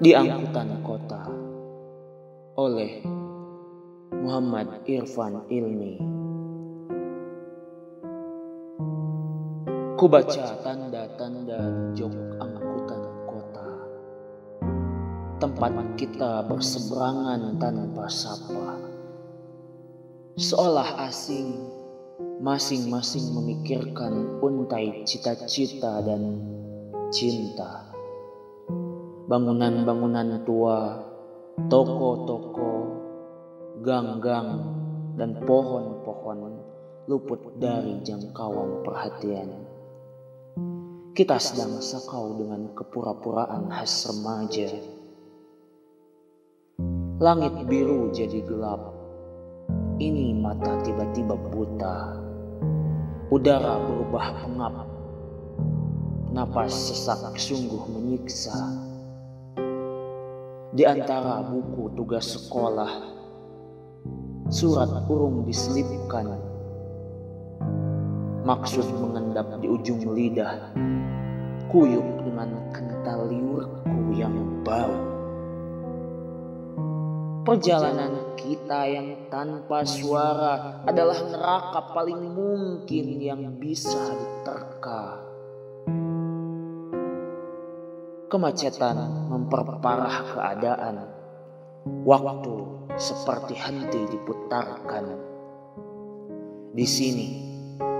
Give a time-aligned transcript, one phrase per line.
[0.00, 1.28] di angkutan kota
[2.56, 3.04] oleh
[4.16, 6.00] Muhammad Irfan Ilmi.
[10.00, 13.68] Kubaca tanda-tanda jok angkutan kota,
[15.36, 18.80] tempat kita berseberangan tanpa sapa,
[20.40, 21.60] seolah asing,
[22.40, 26.40] masing-masing memikirkan untai cita-cita dan
[27.12, 27.89] cinta
[29.30, 31.06] bangunan-bangunan tua,
[31.70, 32.98] toko-toko,
[33.78, 34.58] gang-gang,
[35.14, 36.58] dan pohon-pohon
[37.06, 39.54] luput dari jangkauan perhatian.
[41.14, 44.66] Kita sedang sakau dengan kepura-puraan khas remaja.
[47.22, 48.82] Langit biru jadi gelap.
[50.02, 52.18] Ini mata tiba-tiba buta.
[53.30, 54.74] Udara berubah pengap.
[56.34, 58.89] Napas sesak sungguh menyiksa
[60.70, 62.92] di antara buku tugas sekolah,
[64.46, 66.38] surat urung diselipkan.
[68.46, 70.70] Maksud mengendap di ujung lidah,
[71.74, 74.94] kuyuk dengan kental liurku yang bau.
[77.42, 85.18] Perjalanan kita yang tanpa suara adalah neraka paling mungkin yang bisa diterka.
[88.30, 91.02] Kemacetan memperparah keadaan.
[92.06, 92.56] Waktu
[92.94, 95.18] seperti henti diputarkan.
[96.70, 97.28] Di sini,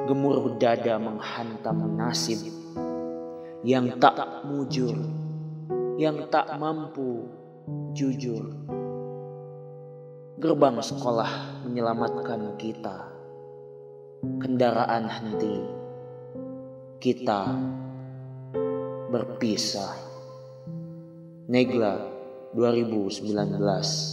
[0.06, 2.46] gemuruh dada menghantam nasib
[3.66, 4.94] yang tak mujur,
[5.98, 7.26] yang tak mampu
[7.90, 8.54] jujur.
[10.38, 13.10] Gerbang sekolah menyelamatkan kita.
[14.38, 15.58] Kendaraan henti.
[17.02, 17.50] Kita
[19.10, 20.09] berpisah.
[21.50, 21.98] Negla
[22.54, 24.06] 2019